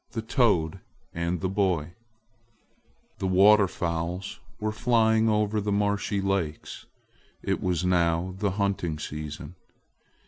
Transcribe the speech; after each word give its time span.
THE 0.13 0.23
TOAD 0.23 0.79
AND 1.13 1.41
THE 1.41 1.47
BOY 1.47 1.93
THE 3.19 3.27
water 3.27 3.67
fowls 3.67 4.39
were 4.59 4.71
flying 4.71 5.29
over 5.29 5.61
the 5.61 5.71
marshy 5.71 6.21
lakes. 6.21 6.87
It 7.43 7.61
was 7.61 7.85
now 7.85 8.33
the 8.39 8.49
hunting 8.57 8.97
season. 8.97 9.53